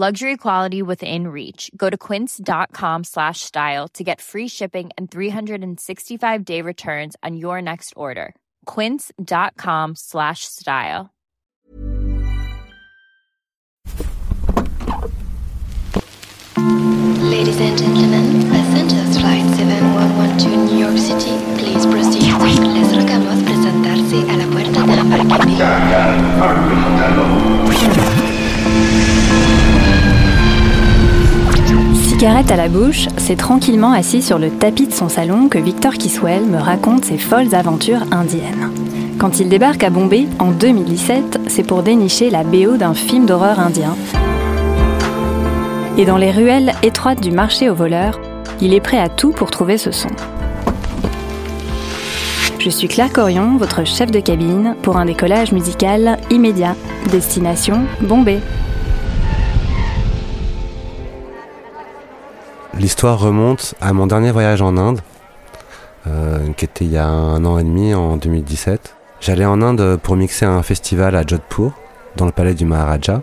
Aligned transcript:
Luxury 0.00 0.36
quality 0.36 0.80
within 0.80 1.26
reach. 1.26 1.72
Go 1.76 1.90
to 1.90 1.98
quince.com 1.98 3.02
slash 3.02 3.40
style 3.40 3.88
to 3.94 4.04
get 4.04 4.20
free 4.20 4.46
shipping 4.46 4.90
and 4.96 5.10
365-day 5.10 6.62
returns 6.62 7.16
on 7.24 7.36
your 7.36 7.60
next 7.60 7.94
order. 7.96 8.32
quince.com 8.64 9.96
slash 9.96 10.44
style. 10.44 11.10
Ladies 17.18 17.60
and 17.60 17.76
gentlemen, 17.76 18.48
passengers 18.52 19.18
flight 19.18 19.42
7112 19.56 20.70
New 20.70 20.78
York 20.78 20.96
City, 20.96 21.34
please 21.58 21.84
proceed. 21.86 22.22
Les 22.72 22.94
rogamos 22.94 23.42
presentarse 23.42 24.22
a 24.30 24.36
la 24.36 24.46
puerta 24.46 24.80
de 24.86 24.92
embarque. 27.98 28.27
Cigarette 32.18 32.50
à 32.50 32.56
la 32.56 32.68
bouche, 32.68 33.06
c'est 33.16 33.36
tranquillement 33.36 33.92
assis 33.92 34.22
sur 34.22 34.40
le 34.40 34.50
tapis 34.50 34.88
de 34.88 34.92
son 34.92 35.08
salon 35.08 35.48
que 35.48 35.58
Victor 35.58 35.92
Kiswell 35.92 36.46
me 36.46 36.58
raconte 36.58 37.04
ses 37.04 37.16
folles 37.16 37.54
aventures 37.54 38.02
indiennes. 38.10 38.72
Quand 39.18 39.38
il 39.38 39.48
débarque 39.48 39.84
à 39.84 39.90
Bombay 39.90 40.26
en 40.40 40.50
2017, 40.50 41.40
c'est 41.46 41.62
pour 41.62 41.84
dénicher 41.84 42.28
la 42.30 42.42
BO 42.42 42.76
d'un 42.76 42.94
film 42.94 43.24
d'horreur 43.24 43.60
indien. 43.60 43.96
Et 45.96 46.04
dans 46.04 46.16
les 46.16 46.32
ruelles 46.32 46.72
étroites 46.82 47.20
du 47.20 47.30
marché 47.30 47.70
aux 47.70 47.74
voleurs, 47.76 48.20
il 48.60 48.74
est 48.74 48.80
prêt 48.80 48.98
à 48.98 49.08
tout 49.08 49.30
pour 49.30 49.52
trouver 49.52 49.78
ce 49.78 49.92
son. 49.92 50.10
Je 52.58 52.70
suis 52.70 52.88
Claire 52.88 53.12
Corion, 53.12 53.56
votre 53.56 53.86
chef 53.86 54.10
de 54.10 54.18
cabine, 54.18 54.74
pour 54.82 54.96
un 54.96 55.04
décollage 55.04 55.52
musical 55.52 56.17
immédiat. 56.30 56.74
Destination 57.10 57.84
Bombay. 58.00 58.40
L'histoire 62.74 63.18
remonte 63.18 63.74
à 63.80 63.92
mon 63.92 64.06
dernier 64.06 64.30
voyage 64.30 64.62
en 64.62 64.76
Inde, 64.76 65.00
euh, 66.06 66.52
qui 66.56 66.64
était 66.64 66.84
il 66.84 66.92
y 66.92 66.96
a 66.98 67.06
un 67.06 67.44
an 67.44 67.58
et 67.58 67.64
demi, 67.64 67.94
en 67.94 68.16
2017. 68.16 68.94
J'allais 69.20 69.44
en 69.44 69.62
Inde 69.62 69.98
pour 70.02 70.16
mixer 70.16 70.44
un 70.44 70.62
festival 70.62 71.16
à 71.16 71.22
Jodhpur, 71.26 71.72
dans 72.16 72.26
le 72.26 72.32
palais 72.32 72.54
du 72.54 72.64
Maharaja. 72.66 73.22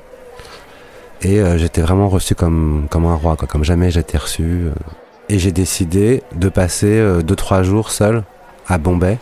Et 1.22 1.40
euh, 1.40 1.58
j'étais 1.58 1.82
vraiment 1.82 2.10
reçu 2.10 2.36
comme, 2.36 2.88
un 2.94 3.16
roi, 3.16 3.38
comme 3.38 3.64
jamais 3.64 3.92
j'étais 3.92 4.18
reçu. 4.18 4.44
euh. 4.44 4.72
Et 5.30 5.40
j'ai 5.40 5.52
décidé 5.52 6.22
de 6.36 6.50
passer 6.50 7.02
2-3 7.26 7.64
jours 7.64 7.90
seul 7.90 8.24
à 8.68 8.78
Bombay, 8.78 9.18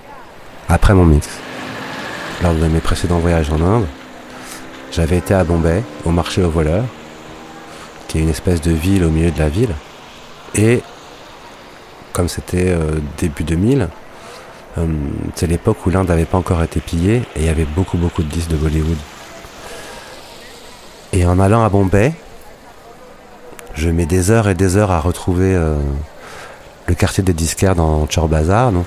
après 0.68 0.94
mon 0.94 1.06
mix. 1.06 1.30
Lors 2.44 2.54
de 2.54 2.68
mes 2.68 2.82
précédents 2.82 3.20
voyages 3.20 3.50
en 3.52 3.62
Inde, 3.62 3.86
j'avais 4.92 5.18
été 5.18 5.34
à 5.34 5.46
Bombay, 5.46 5.82
au 6.04 6.12
marché 6.12 6.44
aux 6.44 6.50
voleurs, 6.50 6.84
qui 8.10 8.18
est 8.18 8.22
une 8.22 8.30
espèce 8.30 8.60
de 8.60 8.72
ville 8.72 9.06
au 9.06 9.10
milieu 9.10 9.32
de 9.32 9.40
la 9.40 9.48
ville. 9.48 9.74
Et 10.54 10.82
comme 12.12 12.28
c'était 12.28 12.68
euh, 12.68 13.00
début 13.18 13.46
2000, 13.46 13.88
euh, 14.78 14.86
c'est 15.36 15.48
l'époque 15.48 15.86
où 15.86 15.90
l'Inde 15.90 16.10
n'avait 16.10 16.26
pas 16.26 16.38
encore 16.38 16.62
été 16.62 16.82
pillée 16.82 17.24
et 17.36 17.40
il 17.40 17.46
y 17.46 17.50
avait 17.50 17.64
beaucoup 17.66 17.98
beaucoup 17.98 18.24
de 18.24 18.28
disques 18.28 18.50
de 18.50 18.58
Bollywood. 18.58 18.98
Et 21.14 21.26
en 21.26 21.40
allant 21.40 21.64
à 21.64 21.70
Bombay, 21.70 22.14
je 23.74 23.90
mets 23.90 24.06
des 24.06 24.32
heures 24.32 24.50
et 24.50 24.56
des 24.56 24.76
heures 24.76 24.92
à 24.92 25.00
retrouver 25.00 25.56
euh, 25.56 25.78
le 26.88 26.96
quartier 26.96 27.24
des 27.24 27.34
disquaires 27.34 27.76
dans 27.76 28.06
Chor 28.08 28.30
euh, 28.34 28.78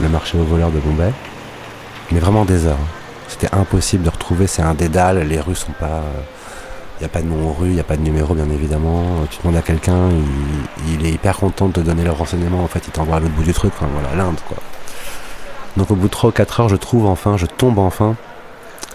le 0.00 0.08
marché 0.08 0.38
aux 0.38 0.44
voleurs 0.44 0.70
de 0.70 0.78
Bombay. 0.78 1.12
Mais 2.12 2.20
vraiment 2.20 2.44
des 2.44 2.66
heures. 2.66 2.78
C'était 3.28 3.52
impossible 3.54 4.04
de 4.04 4.10
retrouver, 4.10 4.46
c'est 4.46 4.62
un 4.62 4.74
dédale, 4.74 5.26
les 5.26 5.40
rues 5.40 5.54
sont 5.54 5.72
pas. 5.72 6.02
Il 6.98 7.02
n'y 7.02 7.06
a 7.06 7.08
pas 7.08 7.20
de 7.20 7.26
nom 7.26 7.50
aux 7.50 7.52
rues, 7.52 7.68
il 7.68 7.74
n'y 7.74 7.80
a 7.80 7.84
pas 7.84 7.96
de 7.96 8.02
numéro 8.02 8.34
bien 8.34 8.48
évidemment. 8.48 9.02
Tu 9.30 9.38
demandes 9.42 9.56
à 9.56 9.62
quelqu'un, 9.62 10.08
il, 10.88 11.04
est 11.04 11.10
hyper 11.10 11.36
content 11.36 11.66
de 11.68 11.72
te 11.72 11.80
donner 11.80 12.04
le 12.04 12.12
renseignement, 12.12 12.62
en 12.62 12.68
fait 12.68 12.82
il 12.86 12.90
t'envoie 12.90 13.16
à 13.16 13.20
l'autre 13.20 13.34
bout 13.34 13.42
du 13.42 13.52
truc, 13.52 13.72
enfin 13.76 13.88
voilà, 13.92 14.14
l'Inde 14.14 14.38
quoi. 14.48 14.56
Donc 15.76 15.90
au 15.90 15.94
bout 15.94 16.06
de 16.06 16.12
3 16.12 16.30
ou 16.30 16.32
4 16.32 16.60
heures, 16.60 16.68
je 16.70 16.76
trouve 16.76 17.06
enfin, 17.06 17.36
je 17.36 17.44
tombe 17.44 17.78
enfin 17.78 18.16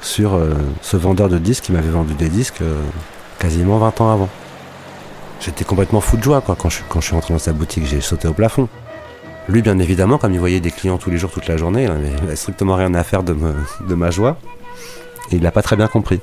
sur 0.02 0.34
euh, 0.34 0.56
ce 0.82 0.98
vendeur 0.98 1.30
de 1.30 1.38
disques 1.38 1.66
qui 1.66 1.72
m'avait 1.74 1.92
vendu 1.92 2.16
des 2.16 2.30
disques 2.30 2.62
euh, 2.62 2.82
quasiment 3.38 3.78
20 3.78 4.02
ans 4.02 4.12
avant. 4.12 4.30
J'étais 5.40 5.64
complètement 5.64 6.02
fou 6.02 6.18
de 6.18 6.24
joie 6.24 6.42
quoi, 6.42 6.56
quand, 6.58 6.70
je, 6.70 6.80
quand 6.90 7.02
je 7.02 7.06
suis 7.06 7.16
rentré 7.16 7.34
dans 7.34 7.40
sa 7.40 7.54
boutique, 7.54 7.86
j'ai 7.86 8.02
sauté 8.02 8.28
au 8.28 8.34
plafond. 8.34 8.68
Lui, 9.52 9.62
bien 9.62 9.80
évidemment, 9.80 10.18
comme 10.18 10.32
il 10.32 10.40
voyait 10.40 10.62
des 10.62 10.72
clients 10.72 10.98
tous 10.98 11.10
les 11.10 11.18
jours, 11.18 11.30
toute 11.30 11.48
la 11.48 11.58
journée, 11.58 11.84
il 11.84 11.90
n'avait 11.90 12.38
strictement 12.38 12.76
rien 12.76 12.94
à 12.94 13.04
faire 13.04 13.22
de, 13.22 13.36
ma 13.96 14.10
joie. 14.10 14.38
Et 15.30 15.36
il 15.36 15.44
l'a 15.44 15.52
pas 15.52 15.62
très 15.62 15.76
bien 15.76 15.88
compris. 15.88 16.22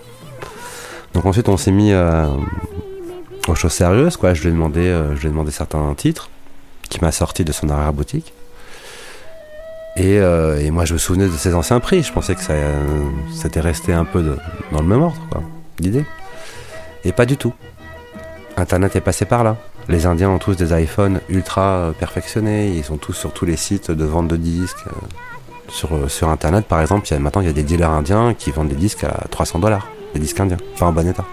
Donc 1.13 1.27
ensuite, 1.27 1.51
on 1.51 1.59
s'est 1.59 1.71
mis 1.71 1.93
euh, 1.93 2.27
aux 3.47 3.55
choses 3.55 3.73
sérieuses. 3.73 4.17
Quoi. 4.17 4.33
Je, 4.33 4.41
lui 4.41 4.49
ai 4.49 4.53
demandé, 4.53 4.81
euh, 4.81 5.15
je 5.15 5.21
lui 5.21 5.27
ai 5.27 5.31
demandé 5.31 5.51
certains 5.51 5.93
titres 5.95 6.31
qui 6.89 7.03
m'a 7.03 7.13
sorti 7.13 7.45
de 7.45 7.53
son 7.53 7.69
arrière-boutique. 7.69 8.33
Et, 9.97 10.19
euh, 10.21 10.59
et 10.59 10.71
moi, 10.71 10.87
je 10.87 10.95
me 10.95 10.99
souvenais 10.99 11.27
de 11.27 11.33
ses 11.33 11.55
anciens 11.55 11.81
prix. 11.81 12.03
Je 12.03 12.13
pensais 12.15 12.35
que 12.35 12.41
ça 12.41 12.55
c'était 13.35 13.61
resté 13.61 13.93
un 13.93 14.07
peu 14.07 14.39
dans 14.73 14.81
le 14.81 14.89
même 14.89 15.03
ordre, 15.03 15.21
quoi, 15.31 15.43
d'idée. 15.79 16.07
Et 17.05 17.13
pas 17.13 17.27
du 17.27 17.37
tout. 17.37 17.53
Internet 18.57 18.97
est 18.97 19.03
passé 19.03 19.27
par 19.27 19.45
là. 19.45 19.59
Les 19.89 20.05
Indiens 20.05 20.29
ont 20.29 20.39
tous 20.39 20.55
des 20.55 20.79
iPhones 20.79 21.21
ultra 21.31 21.63
euh, 21.63 21.93
perfectionnés. 21.93 22.77
Ils 22.77 22.85
sont 22.85 22.99
tous 22.99 23.15
sur 23.15 23.33
tous 23.33 23.47
les 23.47 23.57
sites 23.57 23.91
de 23.91 24.05
vente 24.05 24.29
de 24.29 24.37
disques. 24.37 24.85
euh. 24.87 25.71
Sur, 25.71 25.95
euh, 25.95 26.09
sur 26.09 26.29
Internet, 26.29 26.67
par 26.67 26.81
exemple, 26.81 27.07
maintenant, 27.19 27.41
il 27.41 27.47
y 27.47 27.51
a 27.51 27.55
des 27.55 27.63
dealers 27.63 27.91
indiens 27.91 28.35
qui 28.35 28.51
vendent 28.51 28.69
des 28.69 28.77
disques 28.77 29.05
à 29.05 29.27
300 29.31 29.61
dollars. 29.61 29.87
Des 30.13 30.21
disques 30.21 30.41
indiens. 30.41 30.59
Pas 30.79 30.87
en 30.87 30.93
bon 30.93 31.07
état. 31.07 31.25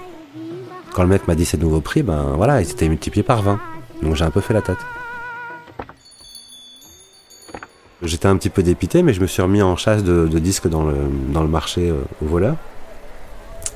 Quand 0.93 1.03
le 1.03 1.09
mec 1.09 1.27
m'a 1.27 1.35
dit 1.35 1.43
ces 1.43 1.57
nouveaux 1.57 1.81
prix, 1.81 2.01
ben 2.01 2.33
voilà, 2.37 2.61
ils 2.61 2.69
étaient 2.69 2.87
multipliés 2.87 3.23
par 3.23 3.41
20. 3.41 3.59
Donc 4.01 4.15
j'ai 4.15 4.23
un 4.23 4.31
peu 4.31 4.39
fait 4.39 4.53
la 4.53 4.61
tête. 4.61 4.77
J'étais 8.01 8.27
un 8.27 8.37
petit 8.37 8.49
peu 8.49 8.63
dépité, 8.63 9.03
mais 9.03 9.13
je 9.13 9.19
me 9.19 9.27
suis 9.27 9.41
remis 9.41 9.61
en 9.61 9.75
chasse 9.75 10.03
de, 10.03 10.27
disques 10.39 10.67
dans 10.67 10.83
le, 10.83 11.47
marché 11.47 11.93
au 12.21 12.25
voleur. 12.25 12.55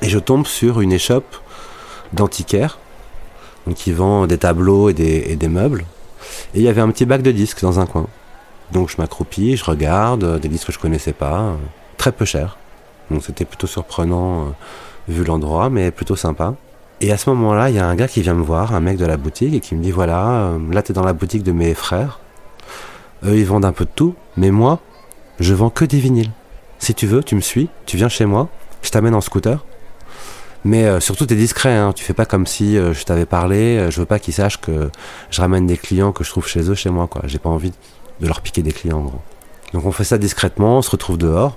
Et 0.00 0.08
je 0.08 0.18
tombe 0.18 0.46
sur 0.46 0.80
une 0.80 0.92
échoppe 0.92 1.36
d'antiquaire, 2.12 2.78
donc 3.66 3.76
qui 3.76 3.92
vend 3.92 4.26
des 4.26 4.38
tableaux 4.38 4.88
et 4.90 4.94
des, 4.94 5.48
meubles. 5.48 5.84
Et 6.54 6.58
il 6.58 6.62
y 6.62 6.68
avait 6.68 6.80
un 6.80 6.90
petit 6.90 7.06
bac 7.06 7.22
de 7.22 7.32
disques 7.32 7.62
dans 7.62 7.80
un 7.80 7.86
coin. 7.86 8.06
Donc 8.72 8.88
je 8.88 8.96
m'accroupis, 8.98 9.56
je 9.56 9.64
regarde, 9.64 10.24
euh, 10.24 10.38
des 10.38 10.48
disques 10.48 10.68
que 10.68 10.72
je 10.72 10.78
connaissais 10.78 11.12
pas, 11.12 11.40
euh, 11.40 11.54
très 11.96 12.12
peu 12.12 12.24
cher. 12.24 12.56
Donc 13.10 13.24
c'était 13.24 13.44
plutôt 13.44 13.66
surprenant 13.66 14.42
euh, 14.42 14.44
vu 15.08 15.24
l'endroit, 15.24 15.70
mais 15.70 15.90
plutôt 15.90 16.16
sympa. 16.16 16.54
Et 17.00 17.12
à 17.12 17.16
ce 17.16 17.30
moment-là, 17.30 17.70
il 17.70 17.76
y 17.76 17.78
a 17.78 17.86
un 17.86 17.96
gars 17.96 18.08
qui 18.08 18.22
vient 18.22 18.34
me 18.34 18.42
voir, 18.42 18.74
un 18.74 18.80
mec 18.80 18.96
de 18.96 19.06
la 19.06 19.16
boutique, 19.16 19.54
et 19.54 19.60
qui 19.60 19.74
me 19.74 19.82
dit 19.82 19.90
voilà, 19.90 20.52
là 20.70 20.82
t'es 20.82 20.92
dans 20.92 21.04
la 21.04 21.14
boutique 21.14 21.42
de 21.42 21.52
mes 21.52 21.74
frères. 21.74 22.20
Eux, 23.24 23.36
ils 23.38 23.46
vendent 23.46 23.64
un 23.64 23.72
peu 23.72 23.84
de 23.84 23.90
tout, 23.94 24.14
mais 24.36 24.50
moi, 24.50 24.80
je 25.40 25.54
vends 25.54 25.70
que 25.70 25.84
des 25.84 25.98
vinyles. 25.98 26.30
Si 26.78 26.94
tu 26.94 27.06
veux, 27.06 27.22
tu 27.22 27.34
me 27.34 27.40
suis, 27.40 27.68
tu 27.86 27.96
viens 27.96 28.08
chez 28.08 28.26
moi, 28.26 28.48
je 28.82 28.90
t'amène 28.90 29.14
en 29.14 29.20
scooter. 29.20 29.64
Mais 30.64 30.84
euh, 30.84 31.00
surtout, 31.00 31.26
t'es 31.26 31.36
discret, 31.36 31.74
hein. 31.74 31.92
tu 31.94 32.04
fais 32.04 32.12
pas 32.12 32.26
comme 32.26 32.46
si 32.46 32.76
euh, 32.76 32.92
je 32.92 33.04
t'avais 33.04 33.24
parlé, 33.24 33.78
euh, 33.78 33.90
je 33.90 34.00
veux 34.00 34.06
pas 34.06 34.18
qu'ils 34.18 34.34
sachent 34.34 34.60
que 34.60 34.90
je 35.30 35.40
ramène 35.40 35.66
des 35.66 35.78
clients 35.78 36.12
que 36.12 36.22
je 36.22 36.30
trouve 36.30 36.46
chez 36.46 36.68
eux, 36.70 36.74
chez 36.74 36.90
moi, 36.90 37.06
quoi. 37.06 37.22
J'ai 37.24 37.38
pas 37.38 37.48
envie 37.48 37.72
de 38.20 38.26
leur 38.26 38.42
piquer 38.42 38.62
des 38.62 38.72
clients. 38.72 39.10
Donc 39.72 39.86
on 39.86 39.92
fait 39.92 40.04
ça 40.04 40.18
discrètement, 40.18 40.78
on 40.78 40.82
se 40.82 40.90
retrouve 40.90 41.16
dehors. 41.16 41.56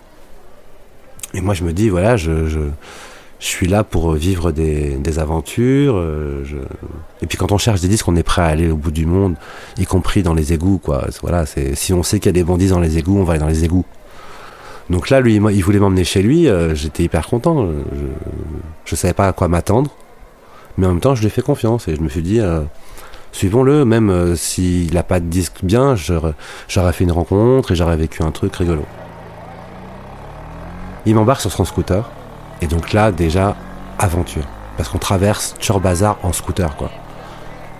Et 1.33 1.41
moi, 1.41 1.53
je 1.53 1.63
me 1.63 1.73
dis, 1.73 1.89
voilà, 1.89 2.15
je, 2.15 2.69
suis 3.39 3.67
là 3.67 3.83
pour 3.83 4.13
vivre 4.13 4.51
des, 4.51 5.19
aventures. 5.19 6.01
Et 7.21 7.27
puis 7.27 7.37
quand 7.37 7.51
on 7.51 7.57
cherche 7.57 7.81
des 7.81 7.89
disques, 7.89 8.07
on 8.07 8.15
est 8.15 8.23
prêt 8.23 8.41
à 8.41 8.45
aller 8.45 8.71
au 8.71 8.77
bout 8.77 8.91
du 8.91 9.05
monde, 9.05 9.35
y 9.77 9.85
compris 9.85 10.23
dans 10.23 10.33
les 10.33 10.53
égouts, 10.53 10.77
quoi. 10.77 11.07
Voilà, 11.21 11.45
si 11.45 11.91
on 11.91 12.03
sait 12.03 12.19
qu'il 12.19 12.27
y 12.27 12.29
a 12.29 12.33
des 12.33 12.43
bandits 12.45 12.69
dans 12.69 12.79
les 12.79 12.99
égouts, 12.99 13.17
on 13.17 13.23
va 13.23 13.33
aller 13.33 13.41
dans 13.41 13.47
les 13.47 13.65
égouts. 13.65 13.85
Donc 14.89 15.09
là, 15.09 15.21
lui, 15.21 15.35
il 15.35 15.63
voulait 15.63 15.79
m'emmener 15.79 16.03
chez 16.03 16.21
lui. 16.21 16.47
euh, 16.47 16.75
J'étais 16.75 17.03
hyper 17.03 17.27
content. 17.27 17.65
Je, 17.67 17.71
je 18.85 18.95
savais 18.95 19.13
pas 19.13 19.27
à 19.27 19.33
quoi 19.33 19.47
m'attendre, 19.47 19.91
mais 20.77 20.85
en 20.85 20.89
même 20.89 20.99
temps, 20.99 21.15
je 21.15 21.21
lui 21.21 21.27
ai 21.27 21.29
fait 21.29 21.41
confiance 21.41 21.87
et 21.87 21.95
je 21.95 22.01
me 22.01 22.09
suis 22.09 22.21
dit, 22.21 22.39
euh, 22.39 22.61
suivons-le. 23.31 23.85
Même 23.85 24.09
euh, 24.09 24.35
s'il 24.35 24.97
a 24.97 25.03
pas 25.03 25.19
de 25.19 25.25
disque 25.25 25.63
bien, 25.63 25.95
j'aurais 25.95 26.93
fait 26.93 27.03
une 27.03 27.11
rencontre 27.11 27.71
et 27.71 27.75
j'aurais 27.75 27.97
vécu 27.97 28.23
un 28.23 28.31
truc 28.31 28.55
rigolo. 28.55 28.83
Il 31.05 31.15
m'embarque 31.15 31.41
sur 31.41 31.51
son 31.51 31.65
scooter 31.65 32.09
et 32.61 32.67
donc 32.67 32.93
là, 32.93 33.11
déjà, 33.11 33.55
aventure, 33.99 34.47
parce 34.77 34.89
qu'on 34.89 34.99
traverse 34.99 35.55
Chor 35.65 35.79
Bazar 35.79 36.17
en 36.23 36.33
scooter, 36.33 36.75
quoi. 36.75 36.91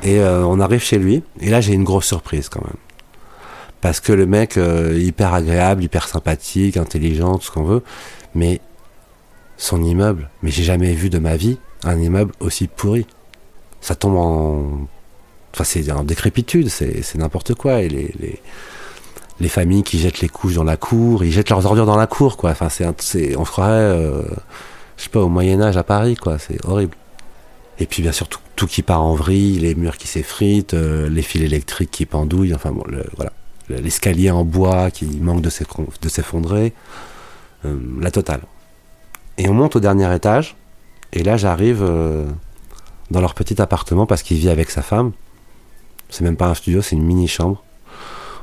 Et 0.03 0.19
euh, 0.19 0.43
on 0.45 0.59
arrive 0.59 0.81
chez 0.81 0.97
lui, 0.97 1.23
et 1.39 1.49
là 1.49 1.61
j'ai 1.61 1.73
une 1.73 1.85
grosse 1.85 2.05
surprise 2.07 2.49
quand 2.49 2.61
même. 2.61 2.75
Parce 3.83 3.99
que 3.99 4.13
le 4.13 4.25
mec, 4.25 4.55
euh, 4.55 4.97
hyper 4.97 5.33
agréable, 5.33 5.83
hyper 5.83 6.07
sympathique, 6.07 6.77
intelligent, 6.77 7.37
tout 7.37 7.47
ce 7.47 7.51
qu'on 7.51 7.65
veut. 7.65 7.83
Mais 8.33 8.61
son 9.57 9.83
immeuble, 9.83 10.29
mais 10.41 10.51
j'ai 10.51 10.63
jamais 10.63 10.93
vu 10.93 11.09
de 11.09 11.19
ma 11.19 11.35
vie 11.35 11.57
un 11.83 11.99
immeuble 11.99 12.31
aussi 12.39 12.67
pourri. 12.67 13.05
Ça 13.81 13.95
tombe 13.95 14.15
en. 14.15 14.87
Enfin, 15.53 15.65
c'est 15.65 15.91
en 15.91 16.05
décrépitude, 16.05 16.69
c'est 16.69 17.15
n'importe 17.15 17.55
quoi. 17.55 17.81
Et 17.81 17.89
les, 17.89 18.15
les, 18.17 18.39
les, 19.41 19.49
familles 19.49 19.83
qui 19.83 19.99
jettent 19.99 20.21
les 20.21 20.29
couches 20.29 20.55
dans 20.55 20.63
la 20.63 20.77
cour, 20.77 21.25
ils 21.25 21.33
jettent 21.33 21.49
leurs 21.49 21.65
ordures 21.65 21.85
dans 21.85 21.97
la 21.97 22.07
cour, 22.07 22.37
quoi. 22.37 22.51
Enfin, 22.51 22.69
c'est, 22.69 23.35
on 23.35 23.43
croirait, 23.43 23.73
euh, 23.73 24.23
je 24.95 25.03
sais 25.03 25.09
pas, 25.09 25.19
au 25.19 25.27
Moyen-Âge 25.27 25.75
à 25.75 25.83
Paris, 25.83 26.15
quoi. 26.15 26.39
C'est 26.39 26.65
horrible. 26.65 26.95
Et 27.79 27.85
puis, 27.85 28.01
bien 28.01 28.13
sûr, 28.13 28.29
tout, 28.29 28.39
tout, 28.55 28.65
qui 28.65 28.81
part 28.81 29.03
en 29.03 29.13
vrille, 29.13 29.59
les 29.59 29.75
murs 29.75 29.97
qui 29.97 30.07
s'effritent, 30.07 30.73
euh, 30.73 31.09
les 31.09 31.21
fils 31.21 31.41
électriques 31.41 31.91
qui 31.91 32.05
pendouillent, 32.05 32.55
enfin, 32.55 32.71
bon, 32.71 32.85
le, 32.87 33.03
voilà 33.17 33.33
l'escalier 33.81 34.31
en 34.31 34.43
bois 34.43 34.91
qui 34.91 35.05
manque 35.05 35.41
de 35.41 35.49
s'effondrer, 36.09 36.73
euh, 37.65 37.77
la 37.99 38.11
totale. 38.11 38.41
Et 39.37 39.49
on 39.49 39.53
monte 39.53 39.75
au 39.75 39.79
dernier 39.79 40.13
étage, 40.15 40.55
et 41.11 41.23
là 41.23 41.37
j'arrive 41.37 41.81
euh, 41.81 42.25
dans 43.11 43.21
leur 43.21 43.33
petit 43.33 43.61
appartement 43.61 44.05
parce 44.05 44.23
qu'il 44.23 44.37
vit 44.37 44.49
avec 44.49 44.69
sa 44.69 44.81
femme. 44.81 45.11
C'est 46.09 46.23
même 46.23 46.37
pas 46.37 46.47
un 46.47 46.53
studio, 46.53 46.81
c'est 46.81 46.95
une 46.95 47.03
mini 47.03 47.27
chambre 47.27 47.63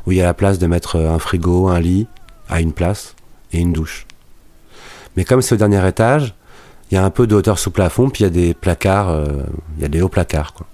où 0.06 0.12
il 0.12 0.18
y 0.18 0.20
a 0.20 0.24
la 0.24 0.34
place 0.34 0.58
de 0.58 0.66
mettre 0.66 0.96
un 0.98 1.18
frigo, 1.18 1.68
un 1.68 1.78
lit 1.78 2.06
à 2.48 2.60
une 2.60 2.72
place 2.72 3.14
et 3.52 3.60
une 3.60 3.72
douche. 3.72 4.06
Mais 5.16 5.24
comme 5.24 5.42
c'est 5.42 5.54
au 5.54 5.58
dernier 5.58 5.86
étage, 5.86 6.34
il 6.90 6.94
y 6.94 6.98
a 6.98 7.04
un 7.04 7.10
peu 7.10 7.26
de 7.26 7.34
hauteur 7.34 7.58
sous 7.58 7.70
plafond, 7.70 8.10
puis 8.10 8.22
il 8.22 8.24
y 8.24 8.26
a 8.26 8.30
des 8.30 8.54
placards, 8.54 9.10
euh, 9.10 9.42
il 9.76 9.82
y 9.82 9.84
a 9.84 9.88
des 9.88 10.02
hauts 10.02 10.08
placards. 10.08 10.54
Quoi. 10.54 10.66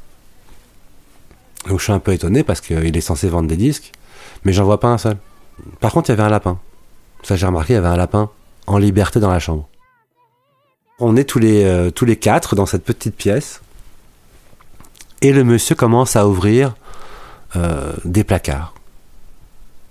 Donc 1.68 1.78
je 1.78 1.84
suis 1.84 1.92
un 1.92 1.98
peu 1.98 2.12
étonné 2.12 2.42
parce 2.42 2.60
qu'il 2.60 2.96
est 2.96 3.00
censé 3.00 3.28
vendre 3.28 3.48
des 3.48 3.56
disques 3.56 3.92
mais 4.46 4.52
j'en 4.52 4.64
vois 4.64 4.78
pas 4.78 4.88
un 4.90 4.96
seul. 4.96 5.16
Par 5.80 5.90
contre, 5.90 6.08
il 6.08 6.12
y 6.12 6.14
avait 6.14 6.22
un 6.22 6.28
lapin. 6.28 6.60
Ça, 7.24 7.34
j'ai 7.34 7.46
remarqué, 7.46 7.72
il 7.72 7.76
y 7.76 7.78
avait 7.78 7.88
un 7.88 7.96
lapin 7.96 8.30
en 8.68 8.78
liberté 8.78 9.18
dans 9.18 9.30
la 9.30 9.40
chambre. 9.40 9.68
On 11.00 11.16
est 11.16 11.24
tous 11.24 11.40
les, 11.40 11.64
euh, 11.64 11.90
quatre 12.14 12.54
dans 12.54 12.64
cette 12.64 12.84
petite 12.84 13.16
pièce. 13.16 13.60
Et 15.20 15.32
le 15.32 15.42
monsieur 15.42 15.74
commence 15.74 16.14
à 16.14 16.28
ouvrir 16.28 16.76
euh, 17.56 17.92
des 18.04 18.22
placards. 18.22 18.72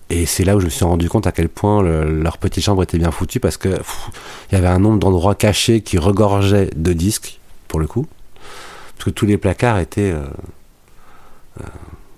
Et 0.09 0.25
c'est 0.25 0.45
là 0.45 0.55
où 0.55 0.61
je 0.61 0.65
me 0.65 0.69
suis 0.69 0.85
rendu 0.85 1.09
compte 1.09 1.27
à 1.27 1.33
quel 1.33 1.49
point 1.49 1.81
leur 1.81 2.37
petite 2.37 2.63
chambre 2.63 2.81
était 2.81 2.97
bien 2.97 3.11
foutue 3.11 3.41
parce 3.41 3.57
que 3.57 3.69
il 4.49 4.55
y 4.55 4.55
avait 4.55 4.67
un 4.67 4.79
nombre 4.79 4.99
d'endroits 4.99 5.35
cachés 5.35 5.81
qui 5.81 5.97
regorgeaient 5.97 6.69
de 6.77 6.93
disques, 6.93 7.41
pour 7.67 7.81
le 7.81 7.87
coup. 7.87 8.07
Parce 8.95 9.05
que 9.05 9.09
tous 9.09 9.25
les 9.25 9.37
placards 9.37 9.79
étaient 9.79 10.13
euh, 10.13 10.23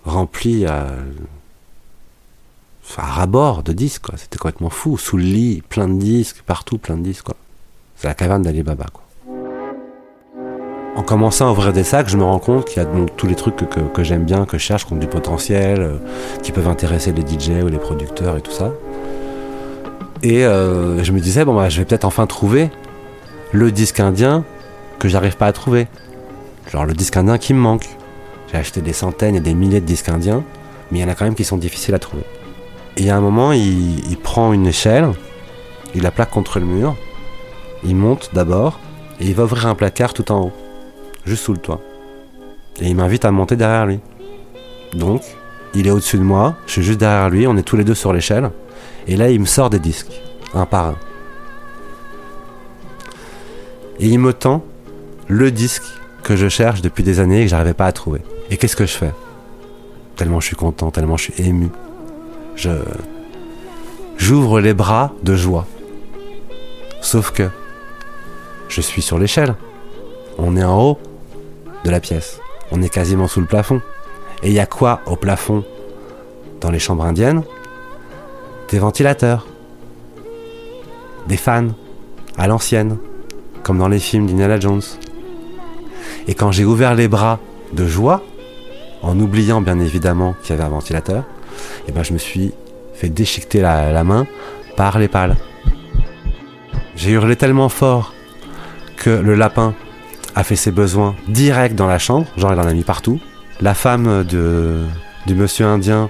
remplis 0.06 0.68
à 0.68 0.90
à 2.98 3.04
rabord 3.04 3.64
de 3.64 3.74
disques, 3.74 4.04
quoi. 4.04 4.16
C'était 4.18 4.38
complètement 4.38 4.70
fou. 4.70 4.98
Sous 4.98 5.18
le 5.18 5.24
lit, 5.24 5.64
plein 5.68 5.88
de 5.88 6.00
disques, 6.00 6.42
partout, 6.46 6.78
plein 6.78 6.98
de 6.98 7.04
disques, 7.04 7.26
quoi. 7.26 7.36
C'est 7.96 8.08
la 8.08 8.14
caverne 8.14 8.44
d'Alibaba, 8.44 8.86
quoi. 8.92 9.04
En 10.96 11.04
commençant 11.04 11.48
à 11.48 11.52
ouvrir 11.52 11.74
des 11.74 11.84
sacs, 11.84 12.10
je 12.10 12.18
me 12.18 12.24
rends 12.24 12.40
compte 12.40 12.66
qu'il 12.66 12.82
y 12.82 12.86
a 12.86 12.90
donc 12.90 13.16
tous 13.16 13.28
les 13.28 13.36
trucs 13.36 13.56
que, 13.56 14.04
j'aime 14.04 14.24
bien, 14.24 14.46
que 14.46 14.58
je 14.58 14.64
cherche, 14.64 14.86
qui 14.88 14.94
ont 14.94 14.98
du 14.98 15.06
potentiel, 15.06 15.80
euh, 15.80 15.98
qui 16.42 16.52
peuvent 16.52 16.68
intéresser 16.68 17.12
les 17.12 17.22
DJ 17.22 17.64
ou 17.64 17.68
les 17.68 17.78
producteurs 17.78 18.36
et 18.36 18.42
tout 18.42 18.52
ça. 18.52 18.74
Et 20.24 20.44
euh, 20.44 21.04
je 21.04 21.12
me 21.12 21.20
disais, 21.20 21.46
bon, 21.46 21.56
bah, 21.56 21.70
je 21.70 21.78
vais 21.78 21.86
peut-être 21.86 22.06
enfin 22.06 22.26
trouver 22.26 22.72
le 23.52 23.72
disque 23.72 24.00
indien 24.00 24.44
que 24.98 25.08
j'arrive 25.08 25.38
pas 25.38 25.46
à 25.46 25.54
trouver. 25.54 25.88
Genre 26.72 26.86
le 26.86 26.94
disque 26.94 27.16
indien 27.16 27.38
qui 27.38 27.54
me 27.54 27.60
manque. 27.60 27.88
J'ai 28.52 28.58
acheté 28.58 28.82
des 28.82 28.94
centaines 28.94 29.36
et 29.36 29.40
des 29.40 29.54
milliers 29.54 29.82
de 29.82 29.86
disques 29.86 30.10
indiens, 30.10 30.44
mais 30.92 31.00
il 31.00 31.02
y 31.02 31.06
en 31.06 31.10
a 31.10 31.16
quand 31.16 31.26
même 31.26 31.36
qui 31.36 31.44
sont 31.44 31.58
difficiles 31.58 31.94
à 31.94 32.00
trouver. 32.00 32.24
Et 32.98 33.12
à 33.12 33.16
un 33.16 33.22
moment, 33.22 33.52
il, 33.52 34.18
prend 34.22 34.54
une 34.54 34.66
échelle, 34.66 35.12
il 35.94 36.02
la 36.02 36.10
plaque 36.10 36.32
contre 36.32 36.60
le 36.60 36.66
mur, 36.66 36.96
il 37.84 37.96
monte 37.96 38.32
d'abord, 38.34 38.80
et 39.20 39.26
il 39.28 39.36
va 39.36 39.44
ouvrir 39.44 39.68
un 39.68 39.76
placard 39.76 40.14
tout 40.14 40.32
en 40.32 40.46
haut, 40.46 40.52
juste 41.24 41.44
sous 41.44 41.54
le 41.54 41.60
toit. 41.60 41.80
Et 42.82 42.88
il 42.88 42.96
m'invite 42.96 43.24
à 43.24 43.32
monter 43.32 43.56
derrière 43.56 43.86
lui. 43.86 44.00
Donc, 44.94 45.22
il 45.76 45.86
est 45.86 45.92
au-dessus 45.92 46.18
de 46.18 46.24
moi, 46.24 46.56
je 46.66 46.74
suis 46.74 46.84
juste 46.84 47.00
derrière 47.00 47.30
lui, 47.30 47.46
on 47.46 47.56
est 47.56 47.62
tous 47.64 47.78
les 47.78 47.84
deux 47.84 47.94
sur 47.94 48.14
l'échelle, 48.14 48.50
et 49.08 49.16
là, 49.16 49.30
il 49.30 49.40
me 49.40 49.46
sort 49.46 49.70
des 49.70 49.80
disques, 49.80 50.20
un 50.56 50.66
par 50.66 50.88
un. 50.88 50.96
Et 54.00 54.08
il 54.08 54.18
me 54.18 54.34
tend 54.34 54.64
le 55.28 55.52
disque 55.52 55.84
que 56.24 56.36
je 56.36 56.50
cherche 56.50 56.82
depuis 56.82 57.04
des 57.04 57.20
années 57.20 57.42
et 57.42 57.44
que 57.44 57.50
j'arrivais 57.50 57.74
pas 57.74 57.86
à 57.86 57.92
trouver. 57.92 58.22
Et 58.50 58.58
qu'est-ce 58.58 58.76
que 58.76 58.86
je 58.86 58.94
fais? 58.94 59.12
Tellement 60.16 60.40
je 60.40 60.48
suis 60.48 60.56
content, 60.56 60.90
tellement 60.90 61.18
je 61.18 61.32
suis 61.32 61.44
ému 61.44 61.70
je 62.58 62.72
j'ouvre 64.18 64.60
les 64.60 64.74
bras 64.74 65.14
de 65.24 65.36
joie. 65.36 65.66
Sauf 67.02 67.32
que 67.32 67.50
je 68.68 68.82
suis 68.82 69.02
sur 69.02 69.18
l'échelle. 69.18 69.56
On 70.38 70.58
est 70.58 70.64
en 70.64 70.82
haut 70.82 71.00
de 71.86 71.90
la 71.90 72.00
pièce. 72.00 72.42
On 72.72 72.82
est 72.82 72.90
quasiment 72.90 73.28
sous 73.28 73.40
le 73.40 73.46
plafond. 73.46 73.82
Et 74.44 74.48
il 74.48 74.54
y 74.54 74.60
a 74.60 74.66
quoi 74.66 75.02
au 75.06 75.16
plafond 75.16 75.64
dans 76.60 76.70
les 76.70 76.80
chambres 76.80 77.06
indiennes? 77.06 77.44
Des 78.70 78.80
ventilateurs. 78.80 79.48
Des 81.28 81.38
fans. 81.38 81.70
À 82.38 82.48
l'ancienne. 82.48 82.98
Comme 83.64 83.78
dans 83.78 83.88
les 83.88 84.00
films 84.00 84.28
d'Indiana 84.28 84.60
Jones. 84.60 84.82
Et 86.28 86.34
quand 86.34 86.52
j'ai 86.52 86.66
ouvert 86.66 86.94
les 86.94 87.08
bras 87.08 87.40
de 87.74 87.88
joie, 87.88 88.22
en 89.02 89.20
oubliant 89.20 89.62
bien 89.62 89.80
évidemment 89.80 90.36
qu'il 90.42 90.52
y 90.52 90.54
avait 90.54 90.64
un 90.64 90.70
ventilateur, 90.70 91.24
et 91.88 91.92
ben 91.92 92.04
je 92.04 92.14
me 92.14 92.18
suis 92.18 92.54
fait 92.94 93.10
déchiqueter 93.10 93.62
la, 93.62 94.04
main 94.04 94.26
par 94.76 95.00
les 95.00 95.08
pales. 95.08 95.36
J'ai 96.96 97.12
hurlé 97.12 97.36
tellement 97.36 97.70
fort 97.70 98.14
que 98.98 99.10
le 99.10 99.36
lapin 99.36 99.74
a 100.36 100.44
fait 100.44 100.56
ses 100.56 100.72
besoins 100.72 101.16
direct 101.28 101.76
dans 101.76 101.88
la 101.88 102.00
chambre, 102.00 102.28
genre 102.38 102.54
il 102.54 102.60
en 102.60 102.68
a 102.68 102.74
mis 102.74 102.84
partout. 102.84 103.20
La 103.62 103.74
femme 103.74 104.24
de, 104.24 104.84
du 105.26 105.36
monsieur 105.36 105.66
indien, 105.66 106.10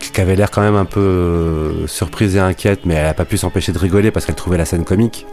qui 0.00 0.20
avait 0.20 0.36
l'air 0.36 0.50
quand 0.50 0.62
même 0.62 0.76
un 0.76 0.84
peu 0.84 1.00
euh, 1.00 1.86
surprise 1.86 2.36
et 2.36 2.40
inquiète, 2.40 2.80
mais 2.84 2.94
elle 2.94 3.06
n'a 3.06 3.14
pas 3.14 3.24
pu 3.24 3.36
s'empêcher 3.36 3.72
de 3.72 3.78
rigoler 3.78 4.10
parce 4.10 4.26
qu'elle 4.26 4.34
trouvait 4.34 4.58
la 4.58 4.64
scène 4.64 4.84
comique. 4.84 5.26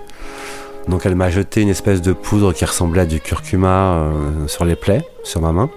Donc 0.87 1.05
elle 1.05 1.15
m'a 1.15 1.29
jeté 1.29 1.61
une 1.61 1.69
espèce 1.69 2.01
de 2.01 2.13
poudre 2.13 2.53
qui 2.53 2.63
ressemblait 2.65 3.01
à 3.01 3.05
du 3.05 3.19
curcuma 3.19 3.93
euh, 3.93 4.47
sur 4.47 4.65
les 4.65 4.75
plaies, 4.75 5.03
sur 5.23 5.41
ma 5.41 5.51
main. 5.51 5.69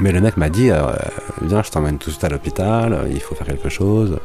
Mais 0.00 0.12
le 0.12 0.20
mec 0.20 0.36
m'a 0.36 0.48
dit, 0.48 0.70
euh, 0.70 0.80
viens, 1.42 1.62
je 1.62 1.70
t'emmène 1.70 1.98
tout 1.98 2.06
de 2.06 2.14
suite 2.14 2.24
à 2.24 2.28
l'hôpital, 2.28 3.06
il 3.10 3.20
faut 3.20 3.34
faire 3.34 3.46
quelque 3.46 3.68
chose. 3.68 4.18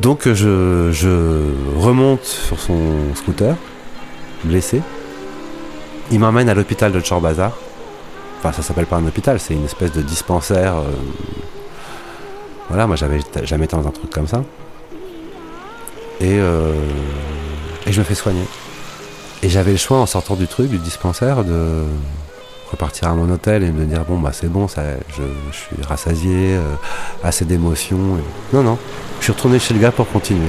Donc 0.00 0.32
je, 0.32 1.44
remonte 1.76 2.24
sur 2.24 2.58
son 2.58 3.14
scooter, 3.14 3.56
blessé. 4.44 4.80
Il 6.10 6.20
m'emmène 6.20 6.48
à 6.48 6.54
l'hôpital 6.54 6.92
de 6.92 7.00
Chorbazar. 7.00 7.52
Enfin, 8.38 8.52
ça 8.52 8.62
s'appelle 8.62 8.86
pas 8.86 8.96
un 8.96 9.06
hôpital, 9.06 9.40
c'est 9.40 9.54
une 9.54 9.64
espèce 9.64 9.92
de 9.92 10.00
dispensaire. 10.00 10.76
Euh, 10.76 10.84
voilà, 12.68 12.86
moi 12.86 12.94
j'avais 12.94 13.20
jamais 13.42 13.64
été 13.64 13.76
dans 13.76 13.86
un 13.86 13.90
truc 13.90 14.10
comme 14.10 14.28
ça. 14.28 14.44
Et, 16.20 16.38
euh, 16.38 16.72
et 17.86 17.92
je 17.92 17.98
me 17.98 18.04
fais 18.04 18.14
soigner. 18.14 18.44
Et 19.42 19.48
j'avais 19.48 19.72
le 19.72 19.76
choix 19.76 19.98
en 19.98 20.06
sortant 20.06 20.36
du 20.36 20.46
truc, 20.46 20.70
du 20.70 20.78
dispensaire, 20.78 21.44
de 21.44 21.82
repartir 22.70 23.08
à 23.08 23.14
mon 23.14 23.30
hôtel 23.30 23.62
et 23.64 23.70
me 23.70 23.84
dire 23.84 24.04
bon 24.04 24.18
bah 24.18 24.30
c'est 24.32 24.48
bon 24.48 24.68
ça 24.68 24.82
je, 25.16 25.22
suis 25.52 25.82
rassasié 25.86 26.56
euh, 26.56 26.74
assez 27.24 27.44
d'émotions 27.44 28.18
non 28.52 28.62
non. 28.62 28.78
Je 29.18 29.24
suis 29.24 29.32
retourné 29.32 29.58
chez 29.58 29.74
le 29.74 29.80
gars 29.80 29.92
pour 29.92 30.08
continuer 30.10 30.48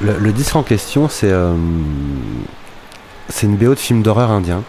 Le, 0.00 0.32
disque 0.32 0.56
en 0.56 0.62
question 0.62 1.08
c'est 1.08 1.30
euh, 1.30 1.54
c'est 3.28 3.46
une 3.46 3.56
BO 3.56 3.70
de 3.70 3.78
film 3.78 4.02
d'horreur 4.02 4.30
indien 4.30 4.62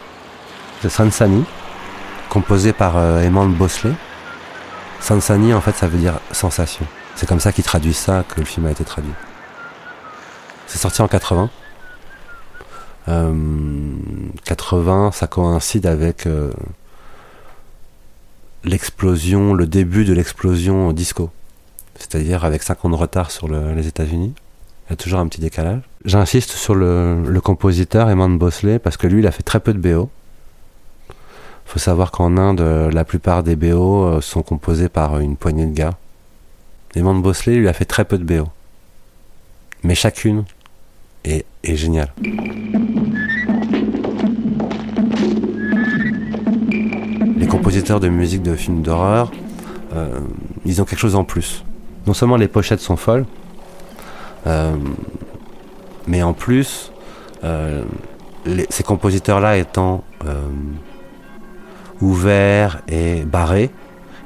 c'est 0.81 0.89
Sansani 0.89 1.43
composé 2.29 2.74
par 2.74 2.97
euh, 2.97 3.29
Bosley 3.29 3.93
Sansani 5.00 5.53
en 5.53 5.62
fait 5.62 5.75
ça 5.75 5.88
veut 5.88 5.97
dire 5.97 6.19
sensation. 6.31 6.86
C'est 7.15 7.27
comme 7.27 7.39
ça 7.39 7.51
qu'ils 7.51 7.63
traduisent 7.63 7.97
ça 7.97 8.24
que 8.27 8.39
le 8.39 8.45
film 8.45 8.65
a 8.67 8.71
été 8.71 8.83
traduit. 8.83 9.13
C'est 10.67 10.79
sorti 10.79 11.01
en 11.01 11.07
80 11.07 11.50
80, 13.07 15.07
euh, 15.07 15.11
ça 15.11 15.27
coïncide 15.27 15.85
avec 15.85 16.27
euh, 16.27 16.51
l'explosion, 18.63 19.53
le 19.53 19.65
début 19.65 20.05
de 20.05 20.13
l'explosion 20.13 20.91
disco. 20.91 21.29
C'est-à-dire 21.95 22.43
avec 22.43 22.63
5 22.63 22.85
ans 22.85 22.89
de 22.89 22.95
retard 22.95 23.31
sur 23.31 23.47
les 23.47 23.87
États-Unis. 23.87 24.33
Il 24.87 24.91
y 24.91 24.93
a 24.93 24.95
toujours 24.95 25.19
un 25.19 25.27
petit 25.27 25.41
décalage. 25.41 25.81
J'insiste 26.05 26.51
sur 26.51 26.75
le, 26.75 27.39
compositeur 27.43 28.09
Eman 28.09 28.37
Bosley 28.37 28.77
parce 28.77 28.97
que 28.97 29.07
lui, 29.07 29.19
il 29.19 29.27
a 29.27 29.31
fait 29.31 29.43
très 29.43 29.59
peu 29.59 29.73
de 29.73 29.79
BO. 29.79 30.09
Il 31.09 31.71
faut 31.71 31.79
savoir 31.79 32.11
qu'en 32.11 32.37
Inde, 32.37 32.61
la 32.61 33.03
plupart 33.03 33.43
des 33.43 33.55
BO 33.55 34.05
euh, 34.05 34.21
sont 34.21 34.43
composés 34.43 34.89
par 34.89 35.19
une 35.19 35.35
poignée 35.35 35.65
de 35.65 35.73
gars. 35.73 35.97
Eman 36.95 37.21
Bosley, 37.21 37.55
lui, 37.55 37.67
a 37.67 37.73
fait 37.73 37.85
très 37.85 38.05
peu 38.05 38.17
de 38.17 38.23
BO. 38.23 38.47
Mais 39.83 39.95
chacune 39.95 40.45
est, 41.27 41.46
est 41.63 41.75
géniale. 41.75 42.13
compositeurs 47.67 48.00
de 48.00 48.07
musique 48.07 48.43
de 48.43 48.55
films 48.55 48.81
d'horreur, 48.81 49.29
euh, 49.93 50.19
ils 50.65 50.81
ont 50.81 50.86
quelque 50.86 51.00
chose 51.00 51.15
en 51.15 51.25
plus. 51.25 51.65
Non 52.05 52.13
seulement 52.13 52.38
les 52.38 52.48
pochettes 52.48 52.79
sont 52.79 52.96
folles, 52.96 53.25
euh, 54.48 54.77
mais 56.07 56.24
en 56.24 56.31
plus, 56.31 56.93
euh, 57.43 57.84
ces 58.69 58.84
compositeurs-là 58.84 59.57
étant 59.57 60.03
ouverts 62.00 62.81
et 62.88 63.24
barrés, 63.25 63.69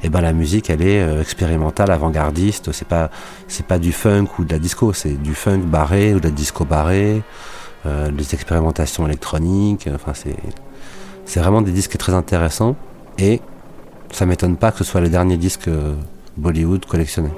eh 0.04 0.10
ben 0.10 0.22
la 0.22 0.34
musique 0.34 0.70
elle 0.70 0.82
est 0.82 1.20
expérimentale, 1.20 1.92
avant-gardiste. 1.92 2.72
C'est 2.72 2.88
pas 2.88 3.10
pas 3.68 3.80
du 3.80 3.92
funk 3.92 4.28
ou 4.40 4.44
de 4.44 4.54
la 4.54 4.60
disco, 4.60 4.94
c'est 4.94 5.22
du 5.22 5.36
funk 5.36 5.60
barré 5.60 6.14
ou 6.14 6.20
de 6.20 6.26
la 6.26 6.32
disco 6.32 6.66
barré, 6.66 7.22
des 7.86 8.34
expérimentations 8.34 9.06
électroniques. 9.06 9.88
Enfin 9.94 10.14
c'est 10.14 10.36
c'est 11.26 11.40
vraiment 11.40 11.62
des 11.62 11.72
disques 11.72 11.98
très 11.98 12.14
intéressants 12.14 12.76
et 13.18 13.42
ça 14.12 14.26
m'étonne 14.26 14.58
pas 14.58 14.72
que 14.72 14.80
ce 14.80 14.84
soit 14.84 15.02
les 15.02 15.10
derniers 15.10 15.38
disques 15.38 15.68
euh, 15.68 15.94
Bollywood 16.38 16.86
collectionnés. 16.86 17.32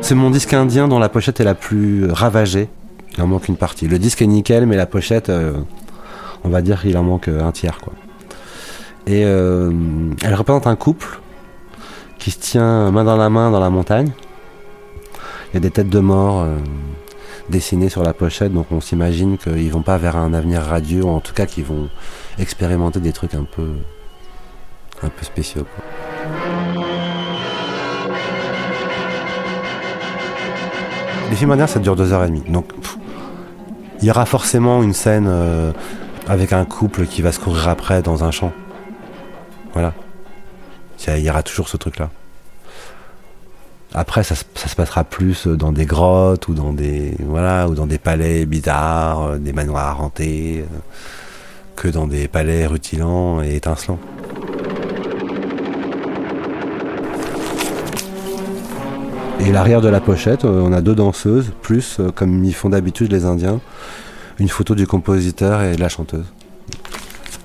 C'est 0.00 0.14
mon 0.14 0.30
disque 0.30 0.54
indien 0.54 0.88
dont 0.88 0.98
la 0.98 1.08
pochette 1.08 1.40
est 1.40 1.44
la 1.44 1.54
plus 1.54 2.10
ravagée. 2.10 2.68
Il 3.16 3.22
en 3.22 3.26
manque 3.26 3.48
une 3.48 3.56
partie. 3.56 3.88
Le 3.88 3.98
disque 3.98 4.22
est 4.22 4.26
nickel, 4.26 4.66
mais 4.66 4.76
la 4.76 4.86
pochette, 4.86 5.30
euh, 5.30 5.54
on 6.44 6.48
va 6.48 6.62
dire 6.62 6.80
qu'il 6.80 6.96
en 6.96 7.02
manque 7.02 7.28
euh, 7.28 7.44
un 7.44 7.52
tiers. 7.52 7.78
Et 9.06 9.20
elle 9.20 10.34
représente 10.34 10.66
un 10.66 10.74
couple 10.74 11.20
qui 12.18 12.32
se 12.32 12.40
tient 12.40 12.90
main 12.90 13.04
dans 13.04 13.16
la 13.16 13.30
main 13.30 13.52
dans 13.52 13.60
la 13.60 13.70
montagne. 13.70 14.10
Il 15.50 15.54
y 15.54 15.56
a 15.58 15.60
des 15.60 15.70
têtes 15.70 15.88
de 15.88 16.00
mort 16.00 16.44
dessinés 17.48 17.88
sur 17.88 18.02
la 18.02 18.12
pochette, 18.12 18.52
donc 18.52 18.66
on 18.72 18.80
s'imagine 18.80 19.38
qu'ils 19.38 19.70
vont 19.70 19.82
pas 19.82 19.98
vers 19.98 20.16
un 20.16 20.34
avenir 20.34 20.62
radieux, 20.62 21.04
ou 21.04 21.08
en 21.08 21.20
tout 21.20 21.32
cas 21.32 21.46
qu'ils 21.46 21.64
vont 21.64 21.88
expérimenter 22.38 23.00
des 23.00 23.12
trucs 23.12 23.34
un 23.34 23.44
peu, 23.44 23.68
un 25.02 25.08
peu 25.08 25.24
spéciaux. 25.24 25.66
Les 31.30 31.36
films 31.36 31.52
indiens, 31.52 31.66
ça 31.66 31.78
dure 31.78 31.96
deux 31.96 32.12
heures 32.12 32.24
et 32.24 32.28
demie, 32.28 32.44
donc 32.48 32.72
il 34.00 34.06
y 34.06 34.10
aura 34.10 34.26
forcément 34.26 34.82
une 34.82 34.92
scène 34.92 35.26
euh, 35.28 35.72
avec 36.28 36.52
un 36.52 36.64
couple 36.64 37.06
qui 37.06 37.22
va 37.22 37.32
se 37.32 37.40
courir 37.40 37.68
après 37.68 38.02
dans 38.02 38.24
un 38.24 38.30
champ. 38.30 38.52
Voilà. 39.72 39.94
Il 41.08 41.20
y 41.20 41.30
aura 41.30 41.42
toujours 41.42 41.68
ce 41.68 41.76
truc-là. 41.76 42.10
Après, 43.94 44.22
ça, 44.24 44.34
se 44.34 44.74
passera 44.74 45.04
plus 45.04 45.46
dans 45.46 45.72
des 45.72 45.86
grottes 45.86 46.48
ou 46.48 46.54
dans 46.54 46.72
des 46.72 47.14
voilà 47.20 47.68
ou 47.68 47.74
dans 47.74 47.86
des 47.86 47.98
palais 47.98 48.44
bizarres, 48.44 49.22
euh, 49.22 49.38
des 49.38 49.52
manoirs 49.52 50.02
hantés, 50.02 50.60
euh, 50.60 50.78
que 51.76 51.88
dans 51.88 52.06
des 52.06 52.28
palais 52.28 52.66
rutilants 52.66 53.42
et 53.42 53.56
étincelants. 53.56 53.98
Et 59.40 59.52
l'arrière 59.52 59.80
de 59.80 59.88
la 59.88 60.00
pochette, 60.00 60.44
euh, 60.44 60.62
on 60.62 60.72
a 60.72 60.80
deux 60.80 60.94
danseuses, 60.94 61.52
plus, 61.62 62.00
comme 62.14 62.44
ils 62.44 62.54
font 62.54 62.70
d'habitude 62.70 63.12
les 63.12 63.24
Indiens, 63.24 63.60
une 64.38 64.48
photo 64.48 64.74
du 64.74 64.86
compositeur 64.86 65.62
et 65.62 65.76
de 65.76 65.80
la 65.80 65.88
chanteuse. 65.88 66.26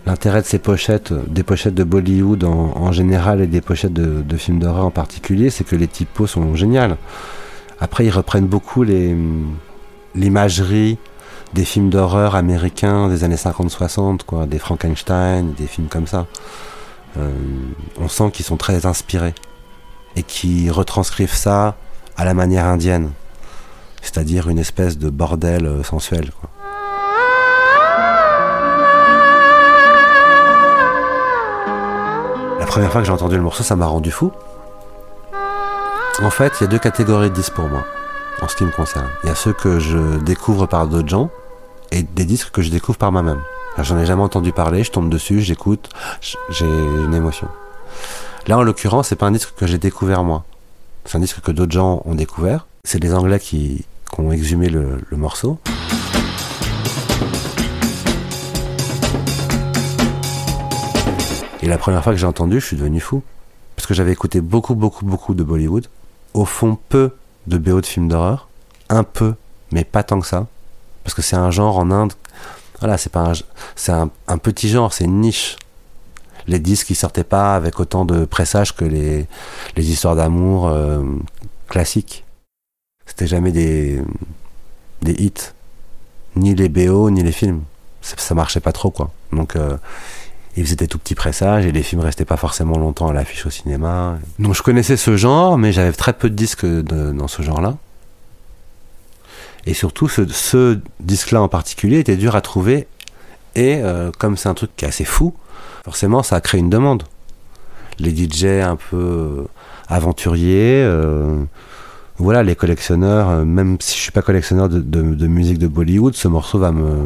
L'intérêt 0.05 0.41
de 0.41 0.47
ces 0.47 0.57
pochettes, 0.57 1.13
des 1.13 1.43
pochettes 1.43 1.75
de 1.75 1.83
Bollywood 1.83 2.43
en, 2.43 2.91
général 2.91 3.39
et 3.41 3.47
des 3.47 3.61
pochettes 3.61 3.93
de, 3.93 4.37
films 4.37 4.59
d'horreur 4.59 4.85
en 4.85 4.91
particulier, 4.91 5.49
c'est 5.51 5.63
que 5.63 5.75
les 5.75 5.87
typos 5.87 6.27
sont 6.27 6.55
géniales. 6.55 6.97
Après, 7.79 8.05
ils 8.05 8.11
reprennent 8.11 8.47
beaucoup 8.47 8.83
l'imagerie 10.15 10.97
des 11.53 11.65
films 11.65 11.89
d'horreur 11.89 12.35
américains 12.35 13.09
des 13.09 13.23
années 13.23 13.35
50-60, 13.35 14.23
quoi, 14.25 14.45
des 14.47 14.59
Frankenstein, 14.59 15.53
des 15.53 15.67
films 15.67 15.87
comme 15.87 16.07
ça. 16.07 16.25
Euh, 17.17 17.29
on 17.99 18.07
sent 18.07 18.31
qu'ils 18.31 18.45
sont 18.45 18.57
très 18.57 18.85
inspirés 18.85 19.35
et 20.15 20.23
qui 20.23 20.69
retranscrivent 20.69 21.33
ça 21.33 21.75
à 22.17 22.25
la 22.25 22.33
manière 22.33 22.65
indienne, 22.65 23.11
c'est-à-dire 24.01 24.49
une 24.49 24.59
espèce 24.59 24.97
de 24.97 25.09
bordel 25.09 25.65
euh, 25.65 25.83
sensuel. 25.83 26.31
Première 32.71 32.89
fois 32.89 33.01
que 33.01 33.07
j'ai 33.07 33.11
entendu 33.11 33.35
le 33.35 33.41
morceau, 33.41 33.63
ça 33.63 33.75
m'a 33.75 33.85
rendu 33.85 34.11
fou. 34.11 34.31
En 36.21 36.29
fait, 36.29 36.53
il 36.57 36.63
y 36.63 36.67
a 36.67 36.67
deux 36.67 36.79
catégories 36.79 37.29
de 37.29 37.35
disques 37.35 37.51
pour 37.51 37.67
moi, 37.67 37.83
en 38.41 38.47
ce 38.47 38.55
qui 38.55 38.63
me 38.63 38.71
concerne. 38.71 39.09
Il 39.23 39.27
y 39.27 39.29
a 39.29 39.35
ceux 39.35 39.51
que 39.51 39.77
je 39.77 40.17
découvre 40.19 40.67
par 40.67 40.87
d'autres 40.87 41.09
gens 41.09 41.29
et 41.91 42.01
des 42.01 42.23
disques 42.23 42.49
que 42.51 42.61
je 42.61 42.69
découvre 42.69 42.97
par 42.97 43.11
moi-même. 43.11 43.41
J'en 43.77 43.99
ai 43.99 44.05
jamais 44.05 44.21
entendu 44.21 44.53
parler, 44.53 44.85
je 44.85 44.91
tombe 44.91 45.09
dessus, 45.09 45.41
j'écoute, 45.41 45.89
j'ai 46.21 46.65
une 46.65 47.13
émotion. 47.13 47.49
Là, 48.47 48.57
en 48.57 48.63
l'occurrence, 48.63 49.09
c'est 49.09 49.17
pas 49.17 49.25
un 49.25 49.31
disque 49.31 49.53
que 49.57 49.67
j'ai 49.67 49.77
découvert 49.77 50.23
moi. 50.23 50.45
C'est 51.03 51.17
un 51.17 51.21
disque 51.21 51.41
que 51.41 51.51
d'autres 51.51 51.73
gens 51.73 52.01
ont 52.05 52.15
découvert. 52.15 52.67
C'est 52.85 53.03
les 53.03 53.13
Anglais 53.13 53.41
qui, 53.41 53.83
ont 54.17 54.31
exhumé 54.31 54.69
le 54.69 55.01
morceau. 55.11 55.59
Et 61.61 61.67
la 61.67 61.77
première 61.77 62.03
fois 62.03 62.13
que 62.13 62.19
j'ai 62.19 62.27
entendu, 62.27 62.59
je 62.59 62.65
suis 62.65 62.77
devenu 62.77 62.99
fou. 62.99 63.23
Parce 63.75 63.87
que 63.87 63.93
j'avais 63.93 64.11
écouté 64.11 64.41
beaucoup, 64.41 64.75
beaucoup, 64.75 65.05
beaucoup 65.05 65.33
de 65.33 65.43
Bollywood. 65.43 65.87
Au 66.33 66.45
fond, 66.45 66.77
peu 66.89 67.15
de 67.47 67.57
BO 67.57 67.81
de 67.81 67.85
films 67.85 68.07
d'horreur. 68.07 68.47
Un 68.89 69.03
peu, 69.03 69.35
mais 69.71 69.83
pas 69.83 70.03
tant 70.03 70.19
que 70.19 70.27
ça. 70.27 70.47
Parce 71.03 71.13
que 71.13 71.21
c'est 71.21 71.35
un 71.35 71.51
genre 71.51 71.77
en 71.77 71.91
Inde. 71.91 72.13
Voilà, 72.79 72.97
c'est 72.97 73.11
pas 73.11 73.31
un, 73.31 73.33
c'est 73.75 73.91
un, 73.91 74.37
petit 74.37 74.69
genre, 74.69 74.93
c'est 74.93 75.05
une 75.05 75.21
niche. 75.21 75.55
Les 76.47 76.59
disques 76.59 76.87
qui 76.87 76.95
sortaient 76.95 77.23
pas 77.23 77.55
avec 77.55 77.79
autant 77.79 78.05
de 78.05 78.25
pressage 78.25 78.75
que 78.75 78.85
les, 78.85 79.27
les 79.75 79.91
histoires 79.91 80.15
d'amour 80.15 80.67
euh, 80.67 81.03
classiques. 81.67 82.25
C'était 83.05 83.27
jamais 83.27 83.51
des, 83.51 84.01
des 85.01 85.13
hits. 85.13 85.53
Ni 86.35 86.55
les 86.55 86.69
BO, 86.69 87.11
ni 87.11 87.23
les 87.23 87.31
films. 87.31 87.63
Ça, 88.01 88.33
marchait 88.33 88.61
pas 88.61 88.71
trop, 88.71 88.89
quoi. 88.89 89.11
Donc, 89.31 89.55
euh, 89.55 89.77
ils 90.57 90.65
faisaient 90.65 90.75
des 90.75 90.87
tout 90.87 90.97
petits 90.97 91.15
pressages 91.15 91.65
et 91.65 91.71
les 91.71 91.83
films 91.83 92.01
restaient 92.01 92.25
pas 92.25 92.37
forcément 92.37 92.77
longtemps 92.77 93.07
à 93.07 93.13
l'affiche 93.13 93.45
au 93.45 93.49
cinéma. 93.49 94.17
Donc 94.39 94.55
je 94.55 94.61
connaissais 94.61 94.97
ce 94.97 95.15
genre, 95.15 95.57
mais 95.57 95.71
j'avais 95.71 95.93
très 95.93 96.13
peu 96.13 96.29
de 96.29 96.35
disques 96.35 96.65
dans 96.65 97.27
ce 97.27 97.41
genre-là. 97.41 97.77
Et 99.65 99.73
surtout, 99.73 100.09
ce, 100.09 100.79
disque-là 100.99 101.41
en 101.41 101.47
particulier 101.47 101.99
était 101.99 102.17
dur 102.17 102.35
à 102.35 102.41
trouver. 102.41 102.87
Et 103.55 103.77
euh, 103.77 104.11
comme 104.17 104.37
c'est 104.37 104.49
un 104.49 104.53
truc 104.53 104.71
qui 104.75 104.85
est 104.85 104.87
assez 104.87 105.05
fou, 105.05 105.33
forcément, 105.83 106.23
ça 106.23 106.37
a 106.37 106.41
créé 106.41 106.59
une 106.59 106.69
demande. 106.69 107.03
Les 107.99 108.15
DJ 108.15 108.45
un 108.45 108.75
peu 108.75 108.97
euh, 108.97 109.43
aventuriers, 109.87 110.83
euh, 110.83 111.43
voilà, 112.17 112.43
les 112.43 112.55
collectionneurs, 112.55 113.45
même 113.45 113.77
si 113.79 113.95
je 113.97 114.01
suis 114.01 114.11
pas 114.11 114.21
collectionneur 114.21 114.69
de, 114.69 114.79
de 114.79 115.27
musique 115.27 115.59
de 115.59 115.67
Bollywood, 115.67 116.15
ce 116.15 116.27
morceau 116.27 116.59
va 116.59 116.71
me 116.71 117.03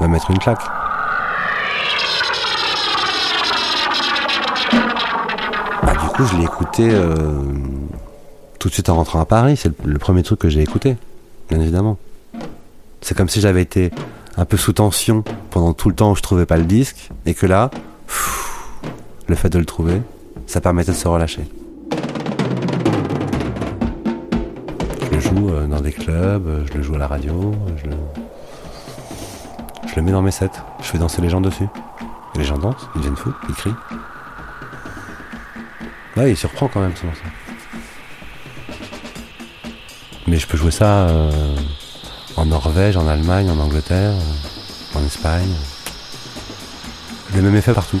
va 0.00 0.08
mettre 0.08 0.30
une 0.30 0.38
claque. 0.38 0.62
Je 6.26 6.36
l'ai 6.36 6.44
écouté 6.44 6.88
euh, 6.90 7.42
tout 8.58 8.68
de 8.68 8.74
suite 8.74 8.88
en 8.88 8.96
rentrant 8.96 9.20
à 9.20 9.24
Paris. 9.24 9.56
C'est 9.56 9.72
le, 9.84 9.98
premier 9.98 10.22
truc 10.22 10.40
que 10.40 10.48
j'ai 10.48 10.62
écouté, 10.62 10.96
bien 11.48 11.60
évidemment. 11.60 11.98
C'est 13.00 13.16
comme 13.16 13.28
si 13.28 13.40
j'avais 13.40 13.62
été 13.62 13.90
un 14.36 14.44
peu 14.44 14.56
sous 14.56 14.72
tension 14.72 15.22
pendant 15.50 15.72
tout 15.72 15.88
le 15.88 15.94
temps 15.94 16.10
où 16.10 16.16
je 16.16 16.22
trouvais 16.22 16.46
pas 16.46 16.56
le 16.56 16.64
disque, 16.64 17.10
et 17.26 17.34
que 17.34 17.46
là, 17.46 17.70
le 19.28 19.34
fait 19.34 19.48
de 19.48 19.58
le 19.58 19.64
trouver, 19.64 20.02
ça 20.46 20.60
permettait 20.60 20.92
de 20.92 20.96
se 20.96 21.06
relâcher. 21.06 21.48
Je 25.02 25.14
le 25.14 25.20
joue 25.20 25.50
euh, 25.50 25.66
dans 25.66 25.80
des 25.80 25.92
clubs, 25.92 26.66
je 26.66 26.78
le 26.78 26.82
joue 26.82 26.94
à 26.96 26.98
la 26.98 27.06
radio, 27.06 27.54
je 27.76 27.90
le, 27.90 27.96
je 29.86 29.96
le 29.96 30.02
mets 30.02 30.12
dans 30.12 30.22
mes 30.22 30.30
sets, 30.30 30.50
je 30.80 30.86
fais 30.86 30.98
danser 30.98 31.22
les 31.22 31.28
gens 31.28 31.40
dessus. 31.40 31.66
les 32.34 32.44
gens 32.44 32.58
dansent, 32.58 32.88
ils 32.94 32.98
deviennent 32.98 33.16
fous, 33.16 33.34
ils 33.48 33.54
crient. 33.54 33.74
Ouais, 36.18 36.30
il 36.32 36.36
surprend 36.36 36.66
quand 36.66 36.80
même 36.80 36.96
ce 36.96 37.06
morceau. 37.06 37.22
Mais 40.26 40.36
je 40.36 40.48
peux 40.48 40.58
jouer 40.58 40.72
ça 40.72 41.08
euh, 41.08 41.30
en 42.34 42.46
Norvège, 42.46 42.96
en 42.96 43.06
Allemagne, 43.06 43.48
en 43.48 43.60
Angleterre, 43.60 44.10
euh, 44.10 44.98
en 44.98 45.04
Espagne. 45.04 45.54
Le 47.36 47.40
même 47.40 47.54
effet 47.54 47.72
partout. 47.72 48.00